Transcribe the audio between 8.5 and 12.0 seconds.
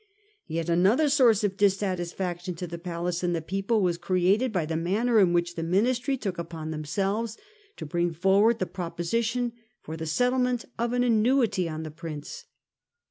the proposition for the settlement of an annuity on the